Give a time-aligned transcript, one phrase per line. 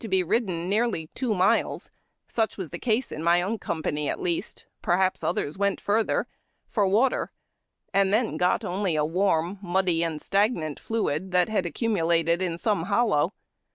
[0.09, 1.91] be ridden nearly two miles
[2.27, 6.27] (such was the case in my own company, at least; perhaps others went further
[6.67, 7.31] for wa er
[7.93, 12.85] and then got only a warm, muddy, and stagnant fluid that had accumulated in some
[12.85, 13.31] hollow.